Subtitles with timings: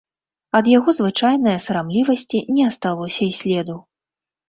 [0.59, 3.83] Ад яго звычайнае сарамлівасці не асталося і следу.